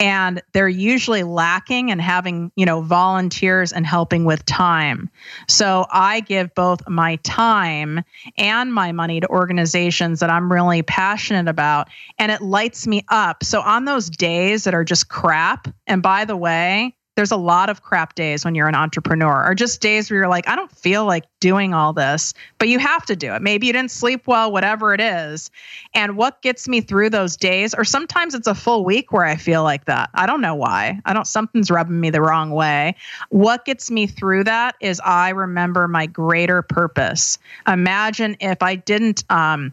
[0.00, 5.10] and they're usually lacking and having you know volunteers and helping with time.
[5.48, 8.02] So i give both my time
[8.36, 13.44] and my money to organizations that i'm really passionate about and it lights me up.
[13.44, 17.70] So on those days that are just crap and by the way there's a lot
[17.70, 20.70] of crap days when you're an entrepreneur or just days where you're like, I don't
[20.70, 23.40] feel like doing all this, but you have to do it.
[23.40, 25.50] Maybe you didn't sleep well, whatever it is.
[25.94, 29.36] And what gets me through those days, or sometimes it's a full week where I
[29.36, 30.10] feel like that.
[30.14, 31.00] I don't know why.
[31.06, 32.94] I don't, something's rubbing me the wrong way.
[33.30, 37.38] What gets me through that is I remember my greater purpose.
[37.66, 39.72] Imagine if I didn't, um,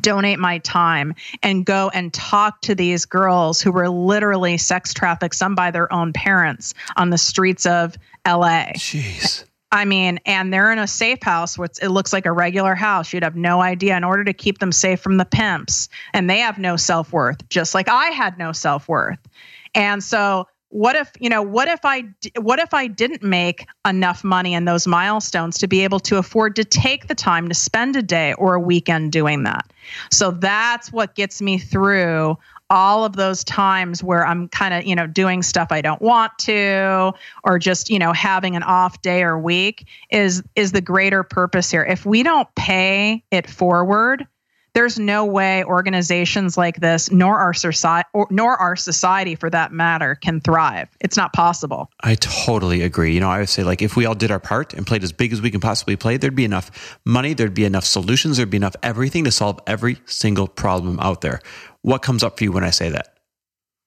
[0.00, 5.34] donate my time and go and talk to these girls who were literally sex trafficked,
[5.34, 7.96] some by their own parents, on the streets of
[8.26, 8.72] LA.
[8.74, 9.44] Jeez.
[9.72, 13.12] I mean, and they're in a safe house, which it looks like a regular house.
[13.12, 15.88] You'd have no idea in order to keep them safe from the pimps.
[16.14, 19.18] And they have no self worth, just like I had no self worth.
[19.74, 22.02] And so what if you know what if i
[22.40, 26.56] what if i didn't make enough money in those milestones to be able to afford
[26.56, 29.72] to take the time to spend a day or a weekend doing that?
[30.10, 32.36] So that's what gets me through
[32.68, 36.36] all of those times where i'm kind of you know doing stuff i don't want
[36.36, 37.12] to
[37.44, 41.70] or just you know having an off day or week is is the greater purpose
[41.70, 41.84] here.
[41.84, 44.26] If we don't pay it forward
[44.76, 50.16] there's no way organizations like this, nor our society, nor our society for that matter,
[50.16, 50.90] can thrive.
[51.00, 51.90] It's not possible.
[52.02, 53.14] I totally agree.
[53.14, 55.12] You know, I would say like if we all did our part and played as
[55.12, 58.50] big as we can possibly play, there'd be enough money, there'd be enough solutions, there'd
[58.50, 61.40] be enough everything to solve every single problem out there.
[61.80, 63.16] What comes up for you when I say that?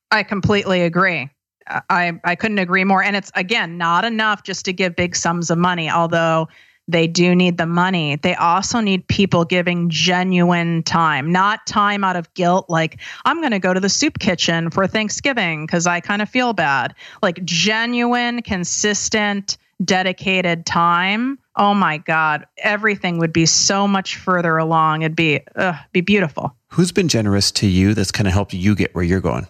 [0.10, 1.30] I completely agree.
[1.67, 3.04] I, I couldn't agree more.
[3.04, 6.47] And it's, again, not enough just to give big sums of money, although
[6.89, 8.15] they do need the money.
[8.15, 13.52] They also need people giving genuine time, not time out of guilt, like, I'm going
[13.52, 16.95] to go to the soup kitchen for Thanksgiving because I kind of feel bad.
[17.21, 21.38] Like, genuine, consistent, dedicated time.
[21.56, 25.04] Oh my God, everything would be so much further along.
[25.04, 26.56] It'd be, uh, be beautiful.
[26.69, 29.47] Who's been generous to you that's kind of helped you get where you're going?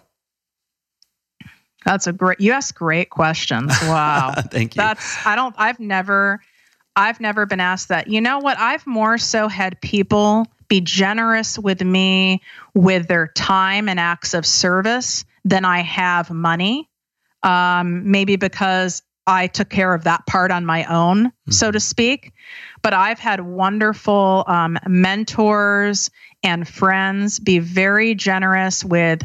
[1.86, 3.72] That's a great, you ask great questions.
[3.82, 4.34] Wow.
[4.50, 4.82] Thank you.
[4.82, 6.40] That's, I don't, I've never,
[7.00, 8.08] I've never been asked that.
[8.08, 8.58] You know what?
[8.58, 12.42] I've more so had people be generous with me
[12.74, 16.88] with their time and acts of service than I have money.
[17.42, 21.50] Um, maybe because I took care of that part on my own, mm-hmm.
[21.50, 22.32] so to speak.
[22.82, 26.10] But I've had wonderful um, mentors
[26.42, 29.22] and friends be very generous with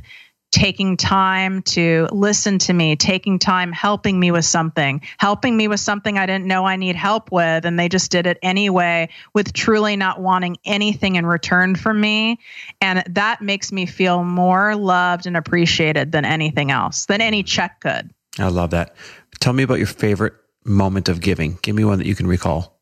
[0.55, 5.81] taking time to listen to me, taking time helping me with something, helping me with
[5.81, 7.65] something I didn't know I need help with.
[7.65, 12.39] And they just did it anyway with truly not wanting anything in return from me.
[12.79, 17.81] And that makes me feel more loved and appreciated than anything else, than any check
[17.81, 18.09] could.
[18.39, 18.95] I love that.
[19.41, 21.59] Tell me about your favorite moment of giving.
[21.63, 22.79] Give me one that you can recall.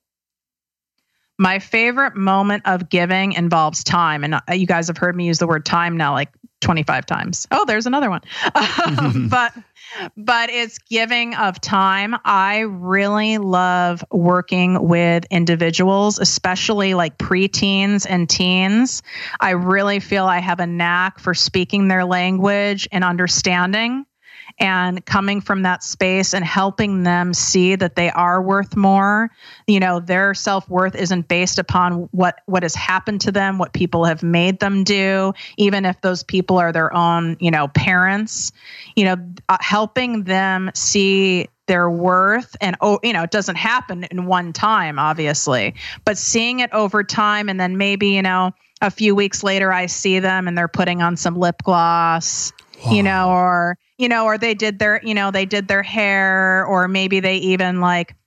[1.39, 4.23] My favorite moment of giving involves time.
[4.23, 6.29] And uh, you guys have heard me use the word time now like
[6.63, 7.47] 25 times.
[7.51, 8.21] Oh, there's another one.
[8.83, 9.53] Um, but
[10.17, 12.15] but it's giving of time.
[12.25, 19.03] I really love working with individuals, especially like preteens and teens.
[19.39, 24.05] I really feel I have a knack for speaking their language and understanding
[24.59, 29.29] and coming from that space and helping them see that they are worth more
[29.67, 34.05] you know their self-worth isn't based upon what what has happened to them what people
[34.05, 38.51] have made them do even if those people are their own you know parents
[38.95, 39.15] you know
[39.49, 44.51] uh, helping them see their worth and oh you know it doesn't happen in one
[44.51, 45.73] time obviously
[46.05, 49.85] but seeing it over time and then maybe you know a few weeks later i
[49.85, 52.51] see them and they're putting on some lip gloss
[52.85, 52.91] wow.
[52.91, 56.65] you know or you know, or they did their, you know, they did their hair,
[56.65, 58.17] or maybe they even like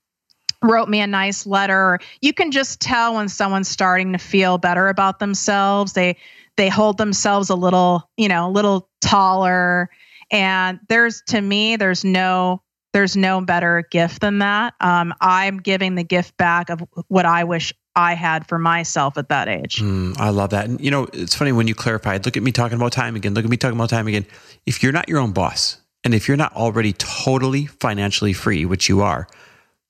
[0.62, 1.98] wrote me a nice letter.
[2.22, 5.92] You can just tell when someone's starting to feel better about themselves.
[5.92, 6.16] They
[6.56, 9.90] they hold themselves a little, you know, a little taller.
[10.30, 12.62] And there's to me, there's no
[12.96, 14.72] there's no better gift than that.
[14.80, 19.28] Um, I'm giving the gift back of what I wish I had for myself at
[19.28, 19.82] that age.
[19.82, 20.64] Mm, I love that.
[20.64, 23.34] And you know, it's funny when you clarified, look at me talking about time again,
[23.34, 24.24] look at me talking about time again.
[24.64, 28.88] If you're not your own boss and if you're not already totally financially free, which
[28.88, 29.28] you are,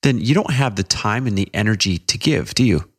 [0.03, 2.91] then you don't have the time and the energy to give, do you?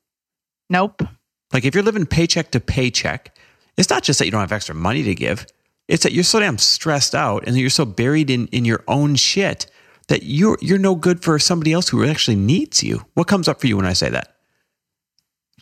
[0.69, 1.03] Nope.
[1.51, 3.37] Like if you're living paycheck to paycheck,
[3.75, 5.45] it's not just that you don't have extra money to give.
[5.89, 9.15] It's that you're so damn stressed out and you're so buried in, in your own
[9.15, 9.69] shit
[10.07, 13.05] that you're you're no good for somebody else who actually needs you.
[13.13, 14.37] What comes up for you when I say that?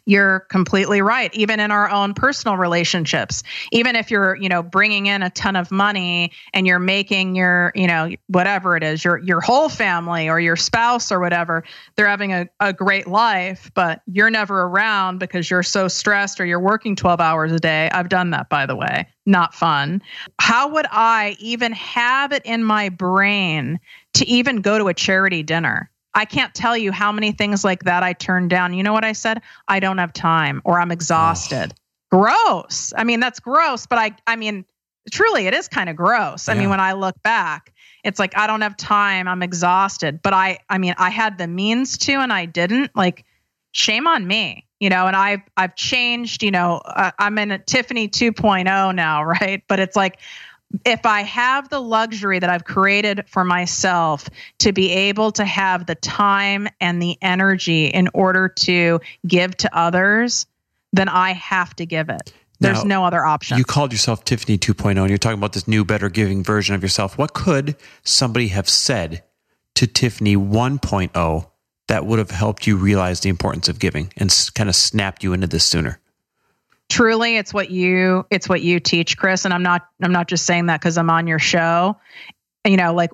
[0.05, 5.07] you're completely right even in our own personal relationships even if you're you know bringing
[5.07, 9.17] in a ton of money and you're making your you know whatever it is your
[9.19, 11.63] your whole family or your spouse or whatever
[11.95, 16.45] they're having a, a great life but you're never around because you're so stressed or
[16.45, 20.01] you're working 12 hours a day i've done that by the way not fun
[20.39, 23.79] how would i even have it in my brain
[24.16, 27.84] to even go to a charity dinner I can't tell you how many things like
[27.84, 28.74] that I turned down.
[28.74, 29.41] You know what I said?
[29.68, 31.74] I don't have time or I'm exhausted.
[31.74, 31.82] Oh.
[32.11, 32.93] Gross.
[32.95, 34.63] I mean, that's gross, but I I mean,
[35.11, 36.47] truly it is kind of gross.
[36.47, 36.53] Yeah.
[36.53, 37.74] I mean, when I look back,
[38.05, 41.47] it's like I don't have time, I'm exhausted, but I I mean, I had the
[41.47, 42.95] means to and I didn't.
[42.95, 43.26] Like
[43.74, 44.66] shame on me.
[44.80, 49.24] You know, and I've I've changed, you know, uh, I'm in a Tiffany 2.0 now,
[49.41, 49.63] right?
[49.68, 50.20] But it's like
[50.86, 55.86] if I have the luxury that I've created for myself to be able to have
[55.86, 60.45] the time and the energy in order to give to others,
[60.93, 62.34] then I have to give it.
[62.59, 63.57] There's now, no other option.
[63.57, 66.82] You called yourself Tiffany 2.0 and you're talking about this new, better giving version of
[66.82, 67.18] yourself.
[67.18, 69.24] What could somebody have said
[69.76, 71.49] to Tiffany 1.0
[71.88, 75.34] that would have helped you realize the importance of giving and kind of snapped you
[75.34, 75.99] into this sooner?
[76.95, 79.43] Truly it's what you it's what you teach chris.
[79.43, 81.97] And i'm not i'm not just saying that because i'm on your show.
[82.65, 83.11] You know like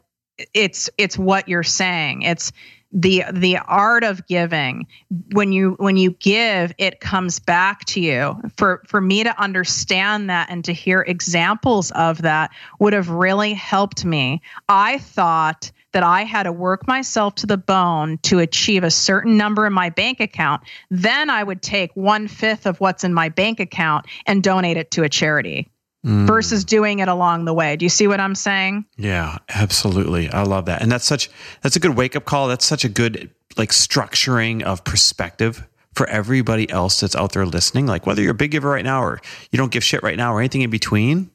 [0.53, 2.21] it's it's what you're saying.
[2.21, 2.51] It's
[2.91, 4.85] the the art of giving.
[5.31, 8.39] When you when you give it comes back to you.
[8.55, 13.53] For for me to understand that and to hear examples of that would have really
[13.53, 14.43] helped me.
[14.69, 19.37] I thought that I had to work myself to the bone to achieve a certain
[19.37, 23.29] number in my bank account, then I would take one fifth of what's in my
[23.29, 25.67] bank account and donate it to a charity.
[26.03, 26.25] Mm.
[26.25, 27.75] versus doing it along the way.
[27.75, 28.85] Do you see what I'm saying?
[28.97, 30.31] Yeah, absolutely.
[30.31, 30.81] I love that.
[30.81, 31.29] And that's such
[31.61, 32.47] that's a good wake up call.
[32.47, 37.85] That's such a good like structuring of perspective for everybody else that's out there listening.
[37.85, 39.21] Like whether you're a big giver right now or
[39.51, 41.29] you don't give shit right now or anything in between,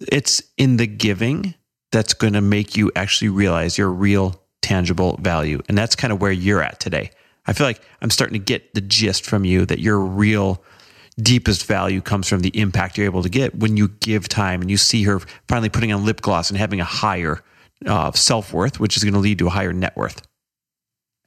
[0.00, 1.54] it's in the giving
[1.96, 5.62] that's going to make you actually realize your real tangible value.
[5.66, 7.10] And that's kind of where you're at today.
[7.46, 10.62] I feel like I'm starting to get the gist from you that your real
[11.18, 14.70] deepest value comes from the impact you're able to get when you give time and
[14.70, 17.42] you see her finally putting on lip gloss and having a higher
[17.86, 20.20] uh, self worth, which is going to lead to a higher net worth.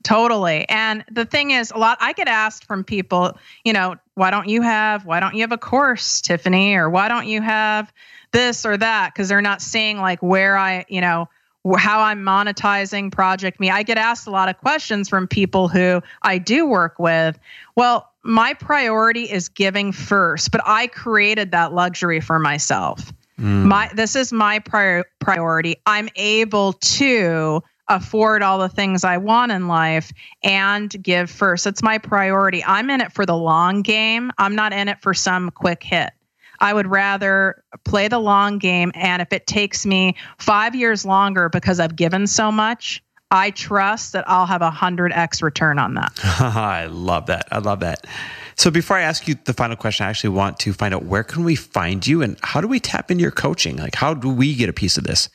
[0.04, 0.70] Totally.
[0.70, 4.48] And the thing is, a lot I get asked from people, you know, why don't
[4.48, 6.76] you have, why don't you have a course, Tiffany?
[6.76, 7.92] Or why don't you have
[8.32, 11.30] this or that because they're not seeing like where I, you know,
[11.78, 13.70] how I'm monetizing Project Me.
[13.70, 17.38] I get asked a lot of questions from people who I do work with.
[17.76, 23.12] Well, my priority is giving first, but I created that luxury for myself.
[23.40, 23.66] Mm.
[23.66, 25.78] My this is my prior, priority.
[25.86, 30.12] I'm able to afford all the things I want in life
[30.44, 31.66] and give first.
[31.66, 32.64] It's my priority.
[32.64, 34.32] I'm in it for the long game.
[34.38, 36.12] I'm not in it for some quick hit.
[36.60, 38.92] I would rather play the long game.
[38.96, 44.14] And if it takes me five years longer because I've given so much, I trust
[44.14, 46.12] that I'll have a 100x return on that.
[46.24, 47.48] I love that.
[47.52, 48.08] I love that.
[48.56, 51.24] So before I ask you the final question, I actually want to find out where
[51.24, 53.78] can we find you and how do we tap into your coaching?
[53.78, 55.30] Like how do we get a piece of this?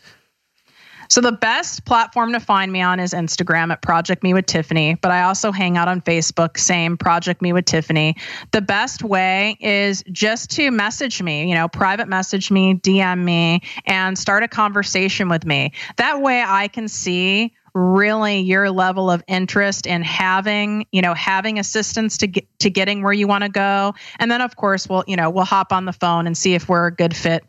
[1.09, 4.95] So the best platform to find me on is Instagram at Project Me with Tiffany,
[4.95, 8.17] but I also hang out on Facebook, same Project Me with Tiffany.
[8.53, 13.61] The best way is just to message me, you know, private message me, DM me,
[13.87, 15.73] and start a conversation with me.
[15.97, 21.59] That way I can see really your level of interest in having you know having
[21.59, 25.03] assistance to get to getting where you want to go and then of course we'll
[25.09, 27.45] you know we'll hop on the phone and see if we're a good fit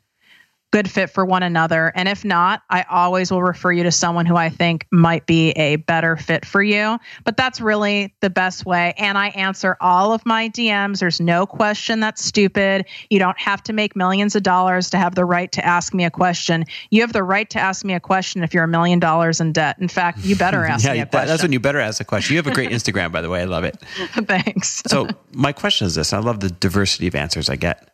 [0.75, 1.93] good fit for one another.
[1.95, 5.51] And if not, I always will refer you to someone who I think might be
[5.51, 6.99] a better fit for you.
[7.23, 8.93] But that's really the best way.
[8.97, 10.99] And I answer all of my DMs.
[10.99, 12.87] There's no question that's stupid.
[13.09, 16.03] You don't have to make millions of dollars to have the right to ask me
[16.03, 16.65] a question.
[16.89, 19.53] You have the right to ask me a question if you're a million dollars in
[19.53, 19.77] debt.
[19.79, 21.27] In fact, you better ask yeah, me a question.
[21.29, 22.33] That's when you better ask a question.
[22.33, 23.39] You have a great Instagram, by the way.
[23.39, 23.77] I love it.
[24.27, 24.83] Thanks.
[24.87, 27.91] so, my question is this I love the diversity of answers I get.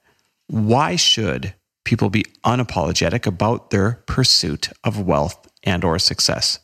[0.48, 1.54] Why should
[1.84, 6.60] people be unapologetic about their pursuit of wealth and or success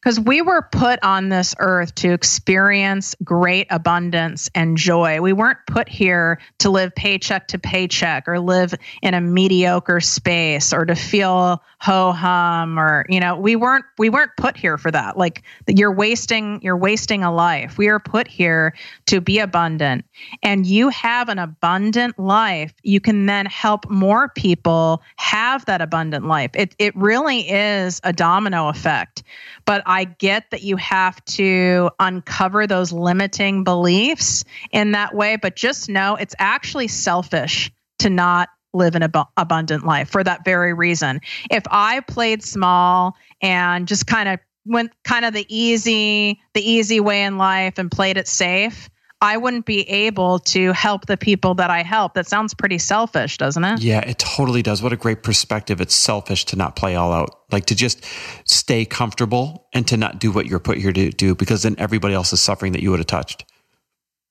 [0.00, 5.20] Because we were put on this earth to experience great abundance and joy.
[5.20, 10.72] We weren't put here to live paycheck to paycheck or live in a mediocre space
[10.72, 14.90] or to feel ho hum or you know we weren't we weren't put here for
[14.90, 15.18] that.
[15.18, 17.76] Like you're wasting you're wasting a life.
[17.76, 18.74] We are put here
[19.04, 20.06] to be abundant,
[20.42, 22.72] and you have an abundant life.
[22.84, 26.52] You can then help more people have that abundant life.
[26.54, 29.22] It it really is a domino effect.
[29.66, 35.36] But I get that you have to uncover those limiting beliefs in that way.
[35.36, 40.44] But just know it's actually selfish to not live an ab- abundant life for that
[40.44, 41.20] very reason.
[41.50, 47.00] If I played small and just kind of went kind of the easy the easy
[47.00, 48.88] way in life and played it safe,
[49.20, 52.12] I wouldn't be able to help the people that I help.
[52.12, 53.80] That sounds pretty selfish, doesn't it?
[53.82, 54.82] Yeah, it totally does.
[54.82, 55.80] What a great perspective.
[55.80, 58.04] It's selfish to not play all out, like to just
[58.44, 62.14] stay comfortable and to not do what you're put here to do because then everybody
[62.14, 63.46] else is suffering that you would have touched.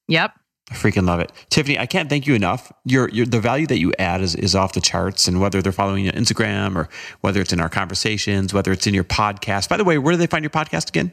[0.10, 0.34] Yep.
[0.74, 1.32] I freaking love it.
[1.52, 2.72] Tiffany, I can't thank you enough.
[2.84, 5.72] Your, your the value that you add is, is off the charts and whether they're
[5.72, 6.90] following you on Instagram or
[7.22, 9.70] whether it's in our conversations, whether it's in your podcast.
[9.70, 11.12] By the way, where do they find your podcast again?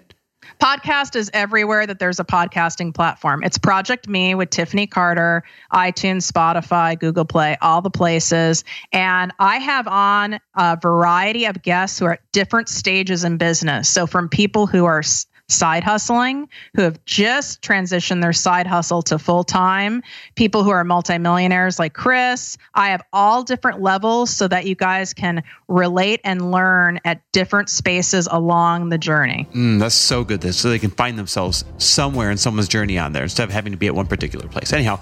[0.62, 3.42] Podcast is everywhere that there's a podcasting platform.
[3.44, 5.42] It's Project Me with Tiffany Carter,
[5.72, 8.64] iTunes, Spotify, Google Play, all the places.
[8.92, 13.90] And I have on a variety of guests who are at different stages in business.
[13.90, 15.02] So from people who are
[15.50, 20.02] side hustling who have just transitioned their side hustle to full time,
[20.34, 22.56] people who are multimillionaires like Chris.
[22.74, 27.68] I have all different levels so that you guys can relate and learn at different
[27.68, 29.48] spaces along the journey.
[29.54, 30.42] Mm, that's so good.
[30.54, 33.78] So they can find themselves somewhere in someone's journey on there instead of having to
[33.78, 34.72] be at one particular place.
[34.72, 35.00] Anyhow,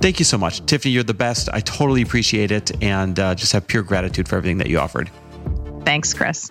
[0.00, 0.64] thank you so much.
[0.66, 1.48] Tiffany, you're the best.
[1.52, 5.10] I totally appreciate it and uh, just have pure gratitude for everything that you offered.
[5.84, 6.50] Thanks, Chris.